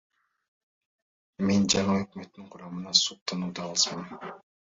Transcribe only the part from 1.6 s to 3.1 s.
жаңы өкмөттүн курамына